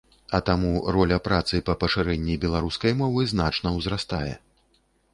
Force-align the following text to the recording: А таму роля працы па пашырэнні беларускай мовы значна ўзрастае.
А 0.35 0.37
таму 0.45 0.71
роля 0.95 1.19
працы 1.27 1.61
па 1.69 1.77
пашырэнні 1.85 2.39
беларускай 2.49 2.99
мовы 3.05 3.31
значна 3.37 3.79
ўзрастае. 3.81 4.33